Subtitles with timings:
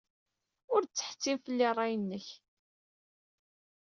[0.73, 2.27] Ur d-ttḥettim fell-i ṛṛay-nnek.